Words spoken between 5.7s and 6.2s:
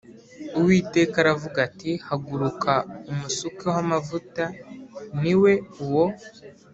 uwo.”